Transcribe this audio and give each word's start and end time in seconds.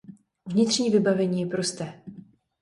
Vnitřní 0.45 0.89
vybavení 0.89 1.41
je 1.41 1.47
prosté. 1.47 2.01